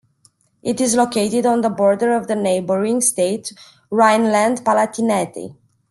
It 0.63 0.81
is 0.81 0.95
located 0.95 1.45
on 1.45 1.61
the 1.61 1.69
border 1.69 2.15
of 2.15 2.25
the 2.25 2.35
neighbouring 2.35 3.01
state 3.01 3.53
Rhineland-Palatinate. 3.91 5.53